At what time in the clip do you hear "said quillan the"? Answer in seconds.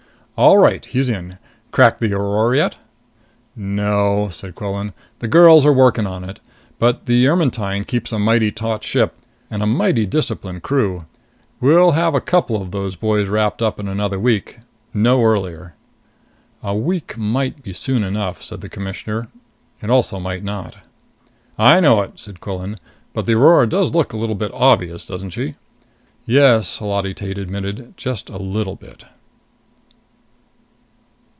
4.31-5.27